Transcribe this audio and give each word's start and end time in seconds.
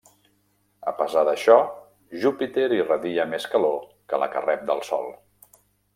A 0.91 0.93
pesar 1.01 1.23
d'això, 1.27 1.57
Júpiter 2.23 2.65
irradia 2.79 3.29
més 3.35 3.45
calor 3.53 3.79
que 4.13 4.21
la 4.25 4.31
que 4.37 4.43
rep 4.51 4.65
del 4.71 4.83
Sol. 4.89 5.13